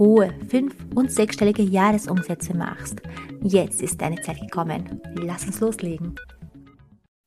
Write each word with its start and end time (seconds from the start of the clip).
hohe 0.00 0.34
fünf- 0.48 0.74
und 0.94 1.12
sechsstellige 1.12 1.62
Jahresumsätze 1.62 2.56
machst. 2.56 3.02
Jetzt 3.42 3.82
ist 3.82 4.00
deine 4.00 4.20
Zeit 4.22 4.40
gekommen. 4.40 5.00
Lass 5.14 5.44
uns 5.44 5.60
loslegen. 5.60 6.16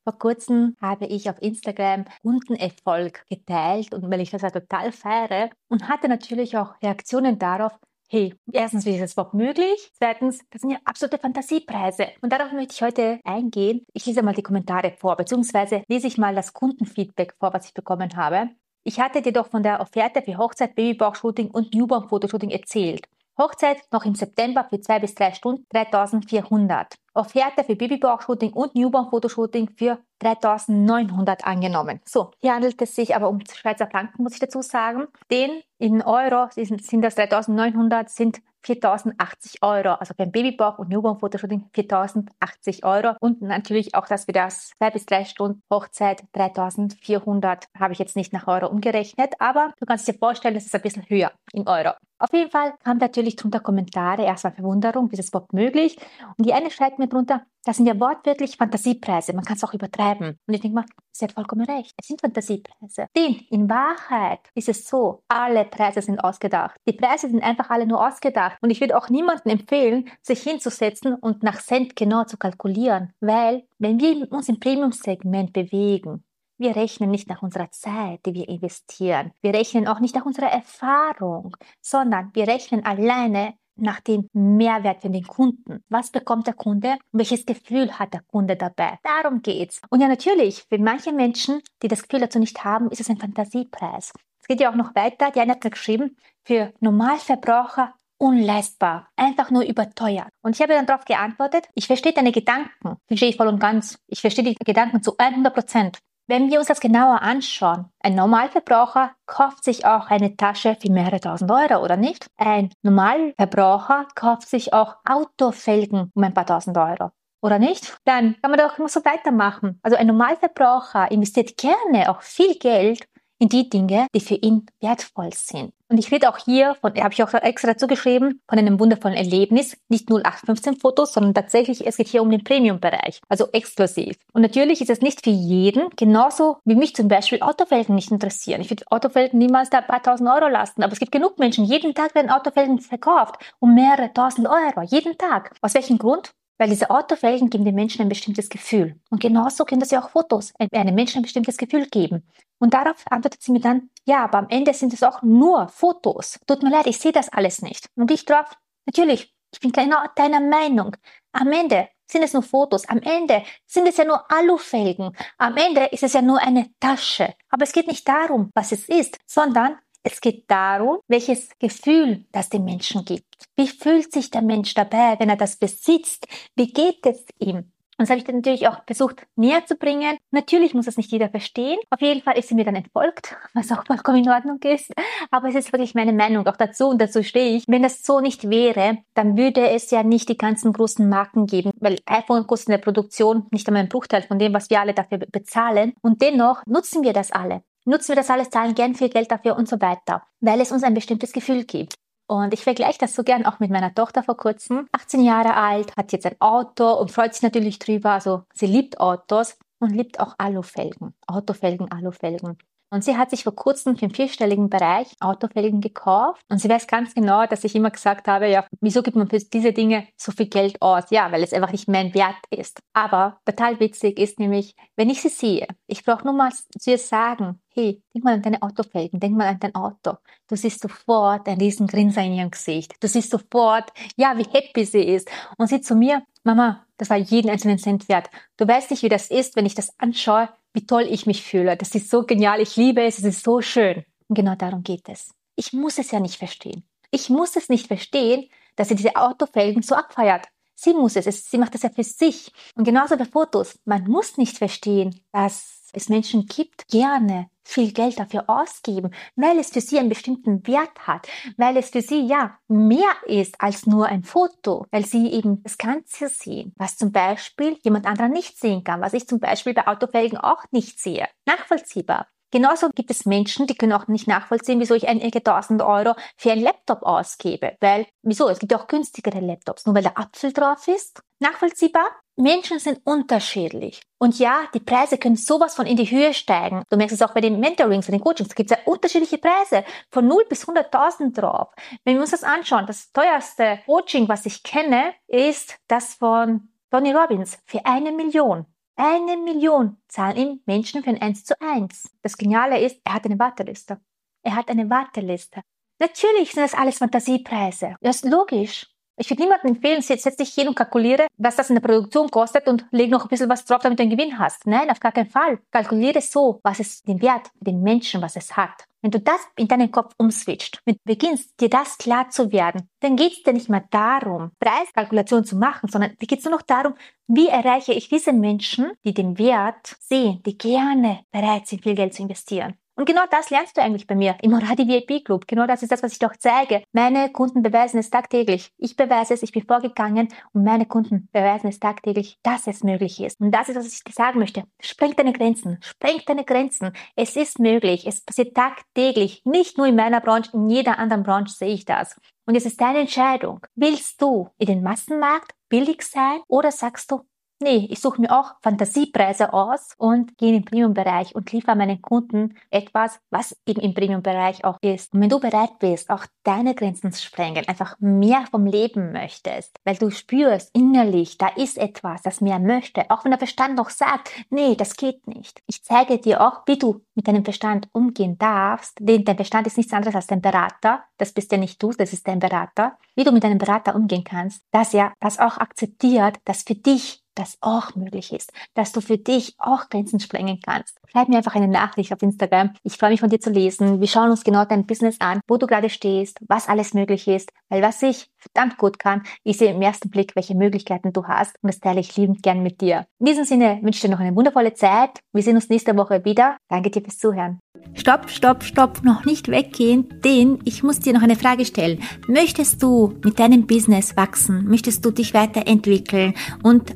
Vor 0.03 0.17
kurzem 0.17 0.75
habe 0.81 1.05
ich 1.05 1.29
auf 1.29 1.41
Instagram 1.41 2.05
Kundenerfolg 2.23 3.23
geteilt 3.29 3.93
und 3.93 4.09
weil 4.11 4.19
ich 4.19 4.31
das 4.31 4.41
ja 4.41 4.49
total 4.49 4.91
feiere 4.91 5.51
und 5.69 5.87
hatte 5.87 6.09
natürlich 6.09 6.57
auch 6.57 6.73
Reaktionen 6.81 7.39
darauf, 7.39 7.71
hey, 8.09 8.35
erstens, 8.51 8.85
wie 8.85 8.95
ist 8.95 9.01
das 9.01 9.13
überhaupt 9.13 9.33
möglich? 9.33 9.91
Zweitens, 9.93 10.39
das 10.49 10.61
sind 10.61 10.71
ja 10.71 10.79
absolute 10.83 11.19
Fantasiepreise. 11.19 12.07
Und 12.21 12.33
darauf 12.33 12.51
möchte 12.51 12.73
ich 12.73 12.81
heute 12.81 13.19
eingehen. 13.23 13.85
Ich 13.93 14.05
lese 14.05 14.23
mal 14.23 14.33
die 14.33 14.43
Kommentare 14.43 14.93
vor, 14.97 15.15
beziehungsweise 15.15 15.83
lese 15.87 16.07
ich 16.07 16.17
mal 16.17 16.35
das 16.35 16.53
Kundenfeedback 16.53 17.35
vor, 17.39 17.53
was 17.53 17.67
ich 17.67 17.73
bekommen 17.73 18.15
habe. 18.17 18.49
Ich 18.85 18.99
hatte 18.99 19.21
dir 19.21 19.31
doch 19.31 19.47
von 19.47 19.63
der 19.63 19.79
Offerte 19.79 20.21
für 20.21 20.37
Hochzeit, 20.37 20.75
Babybauch-Shooting 20.75 21.51
und 21.51 21.73
Newborn-Fotoshooting 21.73 22.49
erzählt. 22.49 23.07
Hochzeit 23.39 23.77
noch 23.91 24.03
im 24.03 24.13
September 24.13 24.65
für 24.69 24.81
zwei 24.81 24.99
bis 24.99 25.15
drei 25.15 25.31
Stunden 25.31 25.65
3400. 25.69 26.95
Offerte 27.13 27.63
für 27.63 27.77
Babybauch-Shooting 27.77 28.51
und 28.51 28.75
Newborn-Fotoshooting 28.75 29.69
für 29.77 29.99
3900 30.19 31.45
angenommen. 31.45 32.01
So, 32.03 32.31
hier 32.41 32.55
handelt 32.55 32.81
es 32.81 32.93
sich 32.93 33.15
aber 33.15 33.29
um 33.29 33.39
Schweizer 33.49 33.87
Franken, 33.87 34.21
muss 34.21 34.33
ich 34.33 34.39
dazu 34.39 34.61
sagen. 34.61 35.07
Den 35.31 35.61
in 35.79 36.01
Euro 36.01 36.49
sind, 36.51 37.03
das 37.03 37.15
3900, 37.15 38.09
sind 38.09 38.41
4080 38.63 39.61
Euro. 39.61 39.93
Also 39.93 40.13
beim 40.17 40.31
Babybauch 40.31 40.79
und 40.79 40.89
Newborn-Fotoshooting 40.89 41.69
4080 41.73 42.85
Euro. 42.85 43.15
Und 43.19 43.41
natürlich 43.41 43.95
auch 43.95 44.07
das 44.07 44.25
für 44.25 44.31
das 44.31 44.71
zwei 44.77 44.89
bis 44.89 45.05
drei 45.05 45.25
Stunden 45.25 45.61
Hochzeit 45.71 46.23
3400. 46.33 47.67
Habe 47.77 47.93
ich 47.93 47.99
jetzt 47.99 48.15
nicht 48.15 48.33
nach 48.33 48.47
Euro 48.47 48.67
umgerechnet, 48.67 49.33
aber 49.39 49.73
du 49.79 49.85
kannst 49.85 50.07
dir 50.07 50.13
vorstellen, 50.13 50.55
das 50.55 50.65
ist 50.65 50.75
ein 50.75 50.81
bisschen 50.81 51.03
höher 51.09 51.31
in 51.53 51.67
Euro. 51.67 51.93
Auf 52.19 52.31
jeden 52.31 52.51
Fall 52.51 52.73
kam 52.83 52.99
natürlich 52.99 53.35
drunter 53.35 53.59
Kommentare, 53.59 54.23
erstmal 54.23 54.53
Verwunderung, 54.53 55.11
wie 55.11 55.15
ist 55.15 55.19
das 55.19 55.29
überhaupt 55.29 55.51
möglich? 55.51 55.97
Und 56.37 56.45
die 56.45 56.53
eine 56.53 56.71
schreibt 56.71 56.97
mir 56.97 57.07
drunter, 57.07 57.45
das 57.63 57.77
sind 57.77 57.85
ja 57.85 57.99
wortwörtlich 57.99 58.57
Fantasiepreise, 58.57 59.33
man 59.33 59.45
kann 59.45 59.55
es 59.55 59.63
auch 59.63 59.73
übertreiben. 59.73 60.37
Und 60.45 60.53
ich 60.53 60.61
denke 60.61 60.75
mal, 60.75 60.85
sie 61.11 61.25
hat 61.25 61.31
vollkommen 61.31 61.65
recht, 61.65 61.93
es 61.99 62.07
sind 62.07 62.21
Fantasiepreise. 62.21 63.07
Denn 63.15 63.35
in 63.49 63.69
Wahrheit 63.69 64.39
ist 64.53 64.69
es 64.69 64.87
so, 64.87 65.23
alle 65.27 65.65
Preise 65.65 66.01
sind 66.01 66.19
ausgedacht. 66.19 66.75
Die 66.87 66.93
Preise 66.93 67.29
sind 67.29 67.43
einfach 67.43 67.69
alle 67.69 67.85
nur 67.85 68.05
ausgedacht. 68.05 68.57
Und 68.61 68.69
ich 68.69 68.81
würde 68.81 68.97
auch 68.97 69.09
niemandem 69.09 69.59
empfehlen, 69.59 70.09
sich 70.21 70.43
hinzusetzen 70.43 71.15
und 71.15 71.43
nach 71.43 71.61
Cent 71.61 71.95
genau 71.95 72.25
zu 72.25 72.37
kalkulieren. 72.37 73.13
Weil, 73.19 73.63
wenn 73.79 73.99
wir 73.99 74.31
uns 74.31 74.49
im 74.49 74.59
Premium-Segment 74.59 75.53
bewegen, 75.53 76.23
wir 76.57 76.75
rechnen 76.75 77.11
nicht 77.11 77.27
nach 77.29 77.41
unserer 77.41 77.71
Zeit, 77.71 78.25
die 78.25 78.33
wir 78.33 78.47
investieren. 78.47 79.31
Wir 79.41 79.53
rechnen 79.53 79.87
auch 79.87 79.99
nicht 79.99 80.15
nach 80.15 80.25
unserer 80.25 80.51
Erfahrung, 80.51 81.57
sondern 81.81 82.31
wir 82.33 82.47
rechnen 82.47 82.85
alleine 82.85 83.55
nach 83.75 83.99
dem 84.01 84.29
Mehrwert 84.33 85.01
für 85.01 85.09
den 85.09 85.25
Kunden. 85.25 85.83
Was 85.89 86.11
bekommt 86.11 86.47
der 86.47 86.53
Kunde? 86.53 86.97
Welches 87.11 87.45
Gefühl 87.45 87.97
hat 87.99 88.13
der 88.13 88.21
Kunde 88.21 88.55
dabei? 88.55 88.99
Darum 89.03 89.41
geht's. 89.41 89.81
Und 89.89 90.01
ja, 90.01 90.07
natürlich, 90.07 90.63
für 90.69 90.77
manche 90.77 91.11
Menschen, 91.11 91.61
die 91.81 91.87
das 91.87 92.03
Gefühl 92.03 92.21
dazu 92.21 92.39
nicht 92.39 92.63
haben, 92.63 92.89
ist 92.91 93.01
es 93.01 93.09
ein 93.09 93.17
Fantasiepreis. 93.17 94.13
Es 94.41 94.47
geht 94.47 94.59
ja 94.59 94.69
auch 94.69 94.75
noch 94.75 94.93
weiter. 94.95 95.31
Die 95.31 95.39
eine 95.39 95.53
hat 95.53 95.61
geschrieben, 95.61 96.17
für 96.45 96.73
Normalverbraucher 96.81 97.93
unleistbar, 98.17 99.09
einfach 99.17 99.51
nur 99.51 99.63
überteuert. 99.63 100.29
Und 100.41 100.55
ich 100.55 100.61
habe 100.61 100.73
dann 100.73 100.85
darauf 100.85 101.05
geantwortet, 101.05 101.67
ich 101.75 101.87
verstehe 101.87 102.13
deine 102.13 102.31
Gedanken, 102.31 102.97
verstehe 103.07 103.29
ich 103.29 103.37
voll 103.37 103.47
und 103.47 103.59
ganz. 103.59 103.97
Ich 104.07 104.21
verstehe 104.21 104.45
die 104.45 104.55
Gedanken 104.55 105.03
zu 105.03 105.17
100 105.17 105.53
Prozent. 105.53 105.99
Wenn 106.33 106.49
wir 106.49 106.57
uns 106.57 106.67
das 106.67 106.79
genauer 106.79 107.21
anschauen, 107.21 107.91
ein 107.99 108.15
Normalverbraucher 108.15 109.11
kauft 109.27 109.63
sich 109.63 109.85
auch 109.85 110.07
eine 110.09 110.35
Tasche 110.35 110.75
für 110.81 110.91
mehrere 110.91 111.19
tausend 111.19 111.51
Euro, 111.51 111.83
oder 111.83 111.95
nicht? 111.95 112.25
Ein 112.37 112.71
Normalverbraucher 112.81 114.07
kauft 114.15 114.49
sich 114.49 114.73
auch 114.73 114.95
Autofelgen 115.07 116.09
um 116.15 116.23
ein 116.23 116.33
paar 116.33 116.47
tausend 116.47 116.75
Euro. 116.75 117.11
Oder 117.43 117.59
nicht? 117.59 117.95
Dann 118.05 118.35
kann 118.41 118.49
man 118.49 118.59
doch 118.59 118.79
immer 118.79 118.89
so 118.89 119.05
weitermachen. 119.05 119.79
Also 119.83 119.95
ein 119.95 120.07
Normalverbraucher 120.07 121.11
investiert 121.11 121.55
gerne 121.55 122.09
auch 122.09 122.23
viel 122.23 122.55
Geld 122.55 123.07
in 123.37 123.49
die 123.49 123.69
Dinge, 123.69 124.07
die 124.15 124.19
für 124.19 124.33
ihn 124.33 124.65
wertvoll 124.81 125.29
sind. 125.35 125.75
Und 125.93 125.99
ich 125.99 126.11
rede 126.11 126.27
auch 126.27 126.39
hier, 126.39 126.73
von, 126.81 126.91
habe 126.95 127.13
ich 127.13 127.21
auch 127.21 127.31
extra 127.35 127.67
dazu 127.67 127.85
geschrieben, 127.85 128.41
von 128.49 128.57
einem 128.57 128.79
wundervollen 128.79 129.15
Erlebnis, 129.15 129.77
nicht 129.89 130.09
0815 130.09 130.77
Fotos, 130.77 131.13
sondern 131.13 131.35
tatsächlich, 131.35 131.85
es 131.85 131.97
geht 131.97 132.07
hier 132.07 132.23
um 132.23 132.31
den 132.31 132.43
Premium-Bereich, 132.43 133.21
also 133.29 133.47
exklusiv. 133.51 134.15
Und 134.33 134.41
natürlich 134.41 134.81
ist 134.81 134.89
es 134.89 135.01
nicht 135.01 135.23
für 135.23 135.29
jeden, 135.29 135.91
genauso 135.95 136.57
wie 136.65 136.73
mich 136.73 136.95
zum 136.95 137.09
Beispiel 137.09 137.43
Autofelgen 137.43 137.93
nicht 137.93 138.09
interessieren. 138.09 138.61
Ich 138.61 138.71
würde 138.71 138.85
Autofelgen 138.89 139.37
niemals 139.37 139.69
da 139.69 139.77
ein 139.77 139.85
paar 139.85 140.01
tausend 140.01 140.27
Euro 140.31 140.47
lasten, 140.47 140.81
aber 140.81 140.93
es 140.93 140.99
gibt 140.99 141.11
genug 141.11 141.37
Menschen, 141.37 141.63
jeden 141.63 141.93
Tag 141.93 142.15
werden 142.15 142.31
Autofelgen 142.31 142.79
verkauft, 142.79 143.35
um 143.59 143.75
mehrere 143.75 144.11
tausend 144.15 144.47
Euro, 144.47 144.81
jeden 144.81 145.15
Tag. 145.19 145.51
Aus 145.61 145.75
welchem 145.75 145.99
Grund? 145.99 146.33
Weil 146.57 146.69
diese 146.69 146.89
Autofelgen 146.89 147.49
geben 147.49 147.65
den 147.65 147.75
Menschen 147.75 148.01
ein 148.01 148.09
bestimmtes 148.09 148.49
Gefühl. 148.49 148.99
Und 149.09 149.21
genauso 149.21 149.65
können 149.65 149.81
das 149.81 149.91
ja 149.91 150.03
auch 150.03 150.09
Fotos 150.09 150.53
einem 150.59 150.95
Menschen 150.95 151.19
ein 151.19 151.23
bestimmtes 151.23 151.57
Gefühl 151.57 151.87
geben. 151.87 152.23
Und 152.59 152.73
darauf 152.73 153.03
antwortet 153.09 153.41
sie 153.41 153.51
mir 153.51 153.59
dann, 153.59 153.89
ja, 154.05 154.23
aber 154.23 154.37
am 154.37 154.49
Ende 154.49 154.73
sind 154.73 154.93
es 154.93 155.03
auch 155.03 155.21
nur 155.21 155.67
Fotos. 155.67 156.39
Tut 156.47 156.63
mir 156.63 156.69
leid, 156.69 156.87
ich 156.87 156.99
sehe 156.99 157.11
das 157.11 157.29
alles 157.29 157.61
nicht. 157.61 157.87
Und 157.95 158.11
ich 158.11 158.25
drauf, 158.25 158.55
natürlich, 158.85 159.33
ich 159.51 159.59
bin 159.59 159.71
genau 159.71 159.97
deiner 160.15 160.39
Meinung. 160.39 160.95
Am 161.31 161.51
Ende 161.51 161.89
sind 162.07 162.23
es 162.23 162.33
nur 162.33 162.43
Fotos. 162.43 162.87
Am 162.87 162.99
Ende 162.99 163.43
sind 163.65 163.87
es 163.87 163.97
ja 163.97 164.05
nur 164.05 164.31
Alufelgen. 164.31 165.15
Am 165.37 165.57
Ende 165.57 165.85
ist 165.85 166.03
es 166.03 166.13
ja 166.13 166.21
nur 166.21 166.39
eine 166.39 166.69
Tasche. 166.79 167.33
Aber 167.49 167.63
es 167.63 167.73
geht 167.73 167.87
nicht 167.87 168.07
darum, 168.07 168.49
was 168.53 168.71
es 168.71 168.87
ist, 168.87 169.17
sondern 169.25 169.77
es 170.03 170.21
geht 170.21 170.49
darum, 170.51 170.99
welches 171.07 171.49
Gefühl 171.59 172.25
das 172.31 172.49
dem 172.49 172.65
Menschen 172.65 173.05
gibt. 173.05 173.25
Wie 173.55 173.67
fühlt 173.67 174.11
sich 174.11 174.29
der 174.29 174.41
Mensch 174.41 174.73
dabei, 174.73 175.15
wenn 175.19 175.29
er 175.29 175.37
das 175.37 175.55
besitzt? 175.55 176.27
Wie 176.55 176.71
geht 176.71 177.05
es 177.05 177.25
ihm? 177.39 177.71
Und 177.97 178.07
das 178.07 178.09
habe 178.09 178.17
ich 178.17 178.25
dann 178.25 178.37
natürlich 178.37 178.67
auch 178.67 178.79
versucht 178.87 179.27
näher 179.35 179.65
zu 179.67 179.75
bringen. 179.75 180.17
Natürlich 180.31 180.73
muss 180.73 180.85
das 180.85 180.97
nicht 180.97 181.11
jeder 181.11 181.29
verstehen. 181.29 181.77
Auf 181.91 182.01
jeden 182.01 182.21
Fall 182.21 182.37
ist 182.37 182.49
sie 182.49 182.55
mir 182.55 182.65
dann 182.65 182.75
entfolgt, 182.75 183.37
was 183.53 183.71
auch 183.71 183.85
vollkommen 183.85 184.23
in 184.23 184.29
Ordnung 184.29 184.59
ist. 184.63 184.91
Aber 185.29 185.47
es 185.47 185.55
ist 185.55 185.71
wirklich 185.71 185.93
meine 185.93 186.11
Meinung 186.11 186.45
auch 186.47 186.57
dazu 186.57 186.87
und 186.87 186.99
dazu 186.99 187.23
stehe 187.23 187.55
ich. 187.55 187.65
Wenn 187.67 187.83
das 187.83 188.03
so 188.03 188.19
nicht 188.19 188.49
wäre, 188.49 188.97
dann 189.13 189.37
würde 189.37 189.69
es 189.69 189.91
ja 189.91 190.03
nicht 190.03 190.27
die 190.27 190.37
ganzen 190.37 190.73
großen 190.73 191.07
Marken 191.07 191.45
geben, 191.45 191.71
weil 191.79 191.99
iPhone 192.05 192.47
kostet 192.47 192.69
in 192.69 192.71
der 192.73 192.83
Produktion 192.83 193.45
nicht 193.51 193.67
einmal 193.67 193.81
einen 193.81 193.89
Bruchteil 193.89 194.23
von 194.23 194.39
dem, 194.39 194.53
was 194.53 194.69
wir 194.71 194.81
alle 194.81 194.93
dafür 194.95 195.19
bezahlen. 195.19 195.93
Und 196.01 196.21
dennoch 196.21 196.63
nutzen 196.65 197.03
wir 197.03 197.13
das 197.13 197.31
alle 197.31 197.63
nutzen 197.85 198.09
wir 198.09 198.15
das 198.15 198.29
alles, 198.29 198.49
zahlen 198.49 198.75
gern 198.75 198.95
viel 198.95 199.09
Geld 199.09 199.31
dafür 199.31 199.55
und 199.57 199.67
so 199.67 199.79
weiter, 199.81 200.23
weil 200.39 200.61
es 200.61 200.71
uns 200.71 200.83
ein 200.83 200.93
bestimmtes 200.93 201.33
Gefühl 201.33 201.65
gibt. 201.65 201.95
Und 202.27 202.53
ich 202.53 202.63
vergleiche 202.63 202.99
das 202.99 203.15
so 203.15 203.23
gern 203.23 203.45
auch 203.45 203.59
mit 203.59 203.69
meiner 203.69 203.93
Tochter 203.93 204.23
vor 204.23 204.37
kurzem. 204.37 204.87
18 204.91 205.23
Jahre 205.23 205.55
alt, 205.55 205.95
hat 205.97 206.11
jetzt 206.13 206.25
ein 206.25 206.39
Auto 206.39 206.93
und 206.93 207.11
freut 207.11 207.33
sich 207.33 207.43
natürlich 207.43 207.79
drüber. 207.79 208.11
Also 208.11 208.43
sie 208.53 208.65
liebt 208.65 208.99
Autos 208.99 209.57
und 209.79 209.91
liebt 209.91 210.19
auch 210.19 210.35
Alufelgen. 210.37 211.13
Autofelgen, 211.27 211.91
Alufelgen. 211.91 212.57
Und 212.93 213.03
sie 213.03 213.17
hat 213.17 213.31
sich 213.31 213.43
vor 213.43 213.55
kurzem 213.55 213.95
für 213.95 214.01
den 214.01 214.13
vierstelligen 214.13 214.69
Bereich 214.69 215.15
Autofelgen 215.19 215.81
gekauft. 215.81 216.43
Und 216.49 216.59
sie 216.59 216.69
weiß 216.69 216.85
ganz 216.85 217.15
genau, 217.15 217.47
dass 217.47 217.63
ich 217.63 217.75
immer 217.75 217.89
gesagt 217.89 218.27
habe, 218.27 218.47
ja, 218.47 218.67
wieso 218.81 219.01
gibt 219.01 219.17
man 219.17 219.27
für 219.27 219.39
diese 219.39 219.73
Dinge 219.73 220.07
so 220.15 220.31
viel 220.31 220.45
Geld 220.45 220.79
aus? 220.79 221.05
Ja, 221.09 221.31
weil 221.31 221.41
es 221.41 221.53
einfach 221.53 221.71
nicht 221.71 221.87
mein 221.87 222.13
Wert 222.13 222.37
ist. 222.51 222.79
Aber 222.93 223.39
total 223.45 223.79
witzig 223.79 224.19
ist 224.19 224.39
nämlich, 224.39 224.75
wenn 224.95 225.09
ich 225.09 225.23
sie 225.23 225.29
sehe, 225.29 225.67
ich 225.87 226.05
brauche 226.05 226.23
nur 226.23 226.33
mal 226.33 226.51
zu 226.51 226.91
ihr 226.91 226.99
sagen, 226.99 227.59
hey, 227.73 228.01
denk 228.13 228.23
mal 228.23 228.35
an 228.35 228.41
deine 228.41 228.61
Autofelgen, 228.61 229.19
denk 229.19 229.35
mal 229.35 229.47
an 229.47 229.59
dein 229.59 229.75
Auto. 229.75 230.17
Du 230.47 230.55
siehst 230.55 230.81
sofort 230.81 231.47
ein 231.47 231.57
riesen 231.57 231.87
Grinser 231.87 232.21
in 232.21 232.33
ihrem 232.33 232.51
Gesicht. 232.51 232.95
Du 232.99 233.07
siehst 233.07 233.31
sofort, 233.31 233.91
ja, 234.15 234.37
wie 234.37 234.47
happy 234.51 234.85
sie 234.85 235.03
ist. 235.03 235.29
Und 235.57 235.67
sie 235.67 235.81
zu 235.81 235.95
mir, 235.95 236.23
Mama, 236.43 236.85
das 236.97 237.09
war 237.09 237.17
jeden 237.17 237.49
einzelnen 237.49 237.79
Cent 237.79 238.07
wert. 238.09 238.29
Du 238.57 238.67
weißt 238.67 238.91
nicht, 238.91 239.03
wie 239.03 239.09
das 239.09 239.29
ist, 239.29 239.55
wenn 239.55 239.65
ich 239.65 239.75
das 239.75 239.97
anschaue, 239.99 240.49
wie 240.73 240.85
toll 240.85 241.07
ich 241.09 241.25
mich 241.25 241.43
fühle. 241.43 241.77
Das 241.77 241.95
ist 241.95 242.09
so 242.09 242.23
genial, 242.23 242.61
ich 242.61 242.75
liebe 242.75 243.01
es, 243.01 243.17
es 243.17 243.25
ist 243.25 243.43
so 243.43 243.61
schön. 243.61 244.03
Und 244.27 244.35
genau 244.35 244.55
darum 244.55 244.83
geht 244.83 245.09
es. 245.09 245.33
Ich 245.55 245.73
muss 245.73 245.97
es 245.97 246.11
ja 246.11 246.19
nicht 246.19 246.37
verstehen. 246.37 246.83
Ich 247.11 247.29
muss 247.29 247.55
es 247.55 247.69
nicht 247.69 247.87
verstehen, 247.87 248.49
dass 248.75 248.89
sie 248.89 248.95
diese 248.95 249.15
Autofelgen 249.15 249.83
so 249.83 249.95
abfeiert. 249.95 250.47
Sie 250.75 250.93
muss 250.93 251.15
es, 251.15 251.49
sie 251.49 251.57
macht 251.57 251.75
das 251.75 251.83
ja 251.83 251.89
für 251.89 252.03
sich. 252.03 252.51
Und 252.75 252.83
genauso 252.83 253.15
bei 253.17 253.25
Fotos. 253.25 253.79
Man 253.85 254.05
muss 254.05 254.37
nicht 254.37 254.57
verstehen, 254.57 255.21
dass 255.31 255.82
es 255.93 256.09
Menschen 256.09 256.45
gibt, 256.45 256.87
gerne 256.87 257.49
viel 257.63 257.93
Geld 257.93 258.19
dafür 258.19 258.43
ausgeben, 258.47 259.11
weil 259.35 259.57
es 259.57 259.69
für 259.69 259.81
sie 259.81 259.97
einen 259.97 260.09
bestimmten 260.09 260.65
Wert 260.67 261.07
hat, 261.07 261.27
weil 261.57 261.77
es 261.77 261.89
für 261.89 262.01
sie 262.01 262.25
ja 262.27 262.57
mehr 262.67 263.13
ist 263.25 263.55
als 263.59 263.85
nur 263.85 264.07
ein 264.07 264.23
Foto, 264.23 264.85
weil 264.91 265.05
sie 265.05 265.31
eben 265.31 265.63
das 265.63 265.77
Ganze 265.77 266.27
sehen, 266.27 266.73
was 266.77 266.97
zum 266.97 267.11
Beispiel 267.11 267.77
jemand 267.83 268.05
anderer 268.05 268.27
nicht 268.27 268.59
sehen 268.59 268.83
kann, 268.83 269.01
was 269.01 269.13
ich 269.13 269.27
zum 269.27 269.39
Beispiel 269.39 269.73
bei 269.73 269.87
Autofelgen 269.87 270.37
auch 270.37 270.63
nicht 270.71 270.99
sehe. 270.99 271.27
Nachvollziehbar. 271.45 272.27
Genauso 272.53 272.89
gibt 272.93 273.09
es 273.09 273.25
Menschen, 273.25 273.65
die 273.65 273.73
können 273.73 273.93
auch 273.93 274.07
nicht 274.07 274.27
nachvollziehen, 274.27 274.79
wieso 274.79 274.93
ich 274.93 275.07
einige 275.07 275.41
tausend 275.41 275.81
Euro 275.81 276.13
für 276.37 276.51
einen 276.51 276.61
Laptop 276.61 277.01
ausgebe. 277.01 277.75
Weil, 277.79 278.05
wieso? 278.21 278.47
Es 278.47 278.59
gibt 278.59 278.71
ja 278.71 278.79
auch 278.79 278.85
günstigere 278.85 279.39
Laptops. 279.39 279.87
Nur 279.87 279.95
weil 279.95 280.03
der 280.03 280.19
Apfel 280.19 280.53
drauf 280.53 280.87
ist. 280.87 281.23
Nachvollziehbar? 281.39 282.05
Menschen 282.35 282.79
sind 282.79 283.01
unterschiedlich. 283.03 284.01
Und 284.17 284.39
ja, 284.39 284.67
die 284.73 284.79
Preise 284.79 285.17
können 285.17 285.35
sowas 285.35 285.75
von 285.75 285.85
in 285.85 285.97
die 285.97 286.09
Höhe 286.09 286.33
steigen. 286.33 286.83
Du 286.89 286.97
merkst 286.97 287.13
es 287.13 287.21
auch 287.21 287.33
bei 287.33 287.41
den 287.41 287.59
Mentorings 287.59 288.07
und 288.07 288.13
den 288.13 288.21
Coachings. 288.21 288.49
Da 288.49 288.55
gibt 288.55 288.71
es 288.71 288.77
ja 288.77 288.83
unterschiedliche 288.91 289.37
Preise. 289.37 289.83
Von 290.09 290.27
0 290.27 290.45
bis 290.49 290.67
100.000 290.67 291.33
drauf. 291.33 291.69
Wenn 292.03 292.15
wir 292.15 292.21
uns 292.21 292.31
das 292.31 292.43
anschauen, 292.43 292.87
das 292.87 293.11
teuerste 293.11 293.79
Coaching, 293.85 294.27
was 294.27 294.45
ich 294.45 294.63
kenne, 294.63 295.13
ist 295.27 295.77
das 295.87 296.15
von 296.15 296.69
Tony 296.89 297.11
Robbins 297.11 297.59
für 297.65 297.85
eine 297.85 298.11
Million. 298.11 298.65
Eine 298.95 299.37
Million 299.37 299.97
zahlen 300.07 300.37
ihm 300.37 300.61
Menschen 300.65 301.03
für 301.03 301.09
ein 301.09 301.21
1 301.21 301.45
zu 301.45 301.59
1. 301.59 302.09
Das 302.21 302.37
Geniale 302.37 302.79
ist, 302.79 302.99
er 303.03 303.13
hat 303.15 303.25
eine 303.25 303.39
Warteliste. 303.39 303.99
Er 304.43 304.55
hat 304.55 304.69
eine 304.69 304.89
Warteliste. 304.89 305.61
Natürlich 305.99 306.51
sind 306.51 306.63
das 306.63 306.73
alles 306.73 306.97
Fantasiepreise. 306.97 307.95
Das 308.01 308.17
ist 308.17 308.25
logisch. 308.25 308.92
Ich 309.15 309.29
würde 309.29 309.43
niemandem 309.43 309.75
empfehlen, 309.75 310.01
setz 310.01 310.23
dich 310.37 310.53
hin 310.53 310.67
und 310.67 310.75
kalkuliere, 310.75 311.27
was 311.37 311.55
das 311.55 311.69
in 311.69 311.75
der 311.75 311.81
Produktion 311.81 312.31
kostet 312.31 312.67
und 312.67 312.85
leg 312.91 313.11
noch 313.11 313.23
ein 313.23 313.27
bisschen 313.27 313.49
was 313.49 313.63
drauf, 313.63 313.81
damit 313.83 313.99
du 313.99 314.03
einen 314.03 314.11
Gewinn 314.11 314.39
hast. 314.39 314.65
Nein, 314.65 314.89
auf 314.89 314.99
gar 314.99 315.11
keinen 315.11 315.29
Fall. 315.29 315.59
Kalkuliere 315.71 316.21
so, 316.21 316.59
was 316.63 316.79
es 316.79 317.03
den 317.03 317.21
Wert 317.21 317.47
für 317.57 317.65
den 317.65 317.83
Menschen, 317.83 318.21
was 318.21 318.35
es 318.35 318.57
hat. 318.57 318.85
Wenn 319.03 319.11
du 319.11 319.19
das 319.19 319.39
in 319.57 319.67
deinen 319.67 319.91
Kopf 319.91 320.13
umswitcht, 320.17 320.81
du 320.85 320.95
beginnst, 321.03 321.59
dir 321.59 321.69
das 321.69 321.97
klar 321.97 322.29
zu 322.29 322.51
werden, 322.51 322.89
dann 323.01 323.17
geht 323.17 323.33
es 323.33 323.43
dir 323.43 323.53
nicht 323.53 323.69
mehr 323.69 323.83
darum, 323.91 324.51
Preiskalkulation 324.59 325.43
zu 325.43 325.57
machen, 325.57 325.89
sondern 325.89 326.15
dir 326.17 326.25
geht 326.25 326.39
es 326.39 326.45
nur 326.45 326.53
noch 326.53 326.61
darum, 326.61 326.95
wie 327.27 327.47
erreiche 327.47 327.93
ich 327.93 328.07
diese 328.07 328.31
Menschen, 328.31 328.93
die 329.03 329.13
den 329.13 329.37
Wert 329.37 329.97
sehen, 329.99 330.41
die 330.45 330.57
gerne 330.57 331.25
bereit 331.31 331.67
sind, 331.67 331.83
viel 331.83 331.95
Geld 331.95 332.13
zu 332.13 332.23
investieren. 332.23 332.75
Und 332.95 333.05
genau 333.05 333.23
das 333.31 333.49
lernst 333.49 333.75
du 333.75 333.81
eigentlich 333.81 334.05
bei 334.05 334.15
mir 334.15 334.35
im 334.41 334.51
Moradi 334.51 334.87
VIP 334.87 335.25
Club. 335.25 335.47
Genau 335.47 335.65
das 335.65 335.81
ist 335.81 335.91
das, 335.91 336.03
was 336.03 336.13
ich 336.13 336.19
doch 336.19 336.35
zeige. 336.37 336.83
Meine 336.91 337.31
Kunden 337.31 337.63
beweisen 337.63 337.97
es 337.97 338.11
tagtäglich. 338.11 338.71
Ich 338.77 338.95
beweise 338.95 339.33
es, 339.33 339.41
ich 339.41 339.51
bin 339.51 339.65
vorgegangen 339.65 340.27
und 340.53 340.63
meine 340.63 340.85
Kunden 340.85 341.27
beweisen 341.31 341.67
es 341.67 341.79
tagtäglich, 341.79 342.37
dass 342.43 342.67
es 342.67 342.83
möglich 342.83 343.19
ist. 343.19 343.41
Und 343.41 343.51
das 343.51 343.69
ist, 343.69 343.77
was 343.77 343.91
ich 343.91 344.03
dir 344.03 344.13
sagen 344.13 344.37
möchte. 344.37 344.63
Spreng 344.79 345.15
deine 345.15 345.33
Grenzen. 345.33 345.79
Spreng 345.81 346.21
deine 346.27 346.45
Grenzen. 346.45 346.91
Es 347.15 347.35
ist 347.35 347.57
möglich. 347.57 348.05
Es 348.05 348.21
passiert 348.21 348.55
tagtäglich. 348.55 349.41
Nicht 349.43 349.79
nur 349.79 349.87
in 349.87 349.95
meiner 349.95 350.21
Branche, 350.21 350.51
in 350.53 350.69
jeder 350.69 350.99
anderen 350.99 351.23
Branche 351.23 351.55
sehe 351.55 351.73
ich 351.73 351.85
das. 351.85 352.15
Und 352.45 352.55
es 352.55 352.65
ist 352.65 352.79
deine 352.79 352.99
Entscheidung. 352.99 353.61
Willst 353.75 354.21
du 354.21 354.49
in 354.59 354.67
den 354.67 354.83
Massenmarkt 354.83 355.53
billig 355.69 356.03
sein 356.03 356.41
oder 356.47 356.71
sagst 356.71 357.09
du, 357.09 357.21
Nee, 357.63 357.87
ich 357.89 358.01
suche 358.01 358.19
mir 358.19 358.37
auch 358.37 358.55
Fantasiepreise 358.61 359.53
aus 359.53 359.95
und 359.97 360.37
gehe 360.37 360.49
in 360.49 360.55
den 360.55 360.65
Premium-Bereich 360.65 361.33
und 361.33 361.49
liefere 361.53 361.77
meinen 361.77 362.01
Kunden 362.01 362.57
etwas, 362.71 363.21
was 363.29 363.55
eben 363.65 363.79
im 363.79 363.93
Premium-Bereich 363.93 364.65
auch 364.65 364.77
ist. 364.81 365.13
Und 365.13 365.21
wenn 365.21 365.29
du 365.29 365.39
bereit 365.39 365.79
bist, 365.79 366.09
auch 366.09 366.25
deine 366.43 366.75
Grenzen 366.75 367.13
zu 367.13 367.21
sprengen, 367.21 367.65
einfach 367.69 367.95
mehr 368.01 368.43
vom 368.51 368.65
Leben 368.65 369.13
möchtest, 369.13 369.79
weil 369.85 369.95
du 369.95 370.09
spürst 370.09 370.71
innerlich, 370.75 371.37
da 371.37 371.47
ist 371.55 371.77
etwas, 371.77 372.21
das 372.21 372.41
mehr 372.41 372.59
möchte, 372.59 373.09
auch 373.09 373.23
wenn 373.23 373.31
der 373.31 373.39
Verstand 373.39 373.77
noch 373.77 373.91
sagt, 373.91 374.29
nee, 374.49 374.75
das 374.75 374.97
geht 374.97 375.25
nicht. 375.25 375.61
Ich 375.65 375.85
zeige 375.85 376.17
dir 376.17 376.45
auch, 376.45 376.63
wie 376.65 376.77
du 376.77 376.99
mit 377.15 377.29
deinem 377.29 377.45
Verstand 377.45 377.87
umgehen 377.93 378.37
darfst, 378.37 378.97
denn 378.99 379.23
dein 379.23 379.37
Verstand 379.37 379.67
ist 379.67 379.77
nichts 379.77 379.93
anderes 379.93 380.15
als 380.15 380.27
dein 380.27 380.41
Berater. 380.41 381.05
Das 381.17 381.31
bist 381.31 381.49
ja 381.53 381.57
nicht 381.57 381.81
du, 381.81 381.91
das 381.91 382.11
ist 382.11 382.27
dein 382.27 382.39
Berater. 382.39 382.97
Wie 383.15 383.23
du 383.23 383.31
mit 383.31 383.45
deinem 383.45 383.57
Berater 383.57 383.95
umgehen 383.95 384.25
kannst, 384.25 384.63
dass 384.71 384.93
er 384.93 385.13
das 385.21 385.39
auch 385.39 385.57
akzeptiert, 385.59 386.39
dass 386.43 386.63
für 386.63 386.75
dich 386.75 387.22
das 387.35 387.57
auch 387.61 387.95
möglich 387.95 388.33
ist, 388.33 388.51
dass 388.73 388.91
du 388.91 389.01
für 389.01 389.17
dich 389.17 389.55
auch 389.57 389.89
Grenzen 389.89 390.19
sprengen 390.19 390.59
kannst. 390.65 390.97
Schreib 391.11 391.29
mir 391.29 391.37
einfach 391.37 391.55
eine 391.55 391.67
Nachricht 391.67 392.11
auf 392.13 392.21
Instagram. 392.21 392.73
Ich 392.83 392.97
freue 392.97 393.11
mich 393.11 393.19
von 393.19 393.29
dir 393.29 393.39
zu 393.39 393.49
lesen. 393.49 394.01
Wir 394.01 394.07
schauen 394.07 394.31
uns 394.31 394.43
genau 394.43 394.65
dein 394.65 394.85
Business 394.85 395.17
an, 395.19 395.41
wo 395.47 395.57
du 395.57 395.67
gerade 395.67 395.89
stehst, 395.89 396.39
was 396.47 396.67
alles 396.67 396.93
möglich 396.93 397.27
ist, 397.27 397.51
weil 397.69 397.81
was 397.81 398.01
ich 398.01 398.29
verdammt 398.37 398.77
gut 398.77 398.99
kann, 398.99 399.23
ich 399.43 399.57
sehe 399.57 399.73
im 399.73 399.81
ersten 399.81 400.09
Blick, 400.09 400.35
welche 400.35 400.55
Möglichkeiten 400.55 401.13
du 401.13 401.25
hast 401.25 401.55
und 401.61 401.71
das 401.71 401.79
teile 401.79 401.99
ich 401.99 402.15
liebend 402.17 402.43
gern 402.43 402.63
mit 402.63 402.81
dir. 402.81 403.05
In 403.19 403.27
diesem 403.27 403.45
Sinne 403.45 403.79
wünsche 403.81 403.97
ich 403.97 404.01
dir 404.01 404.09
noch 404.09 404.19
eine 404.19 404.35
wundervolle 404.35 404.73
Zeit. 404.73 405.19
Wir 405.33 405.43
sehen 405.43 405.55
uns 405.55 405.69
nächste 405.69 405.95
Woche 405.95 406.25
wieder. 406.25 406.57
Danke 406.69 406.89
dir 406.89 407.01
fürs 407.01 407.17
Zuhören. 407.17 407.59
Stopp, 407.95 408.29
stopp, 408.29 408.63
stopp, 408.63 409.03
noch 409.03 409.25
nicht 409.25 409.49
weggehen, 409.49 410.07
denn 410.23 410.59
ich 410.63 410.83
muss 410.83 410.99
dir 410.99 411.13
noch 411.13 411.21
eine 411.21 411.35
Frage 411.35 411.65
stellen. 411.65 412.01
Möchtest 412.27 412.81
du 412.81 413.13
mit 413.23 413.39
deinem 413.39 413.67
Business 413.67 414.17
wachsen? 414.17 414.65
Möchtest 414.67 415.05
du 415.05 415.11
dich 415.11 415.33
weiterentwickeln 415.33 416.33
und 416.63 416.95